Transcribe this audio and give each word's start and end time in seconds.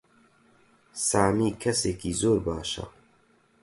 سامی 1.07 1.49
کەسێکی 1.61 2.11
زۆر 2.21 2.39
باشە. 2.47 2.85